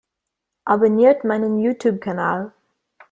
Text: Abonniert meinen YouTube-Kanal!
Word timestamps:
Abonniert 0.65 1.25
meinen 1.25 1.59
YouTube-Kanal! 1.59 2.53